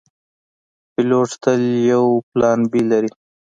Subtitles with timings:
[0.93, 3.11] پیلوټ تل یو پلان “B” لري.